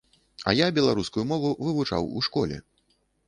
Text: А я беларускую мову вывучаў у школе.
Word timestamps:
А 0.51 0.53
я 0.59 0.69
беларускую 0.77 1.25
мову 1.31 1.51
вывучаў 1.67 2.09
у 2.17 2.25
школе. 2.29 2.61